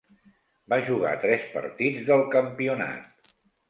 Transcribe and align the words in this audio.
Va 0.73 0.79
jugar 0.87 1.13
tres 1.27 1.47
partits 1.59 2.05
del 2.11 2.29
campionat. 2.41 3.35